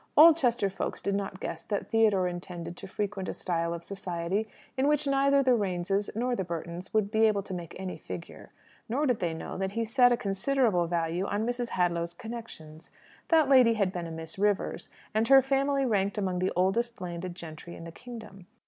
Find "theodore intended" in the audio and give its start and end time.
1.91-2.75